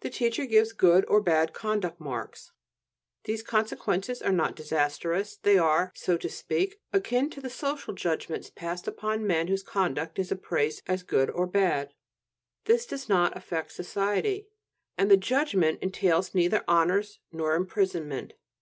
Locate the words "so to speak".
5.94-6.80